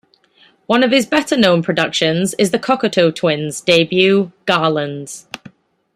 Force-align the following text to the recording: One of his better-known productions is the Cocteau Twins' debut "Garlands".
One 0.65 0.81
of 0.83 0.89
his 0.89 1.05
better-known 1.05 1.61
productions 1.61 2.33
is 2.39 2.49
the 2.49 2.57
Cocteau 2.57 3.13
Twins' 3.13 3.61
debut 3.61 4.31
"Garlands". 4.47 5.27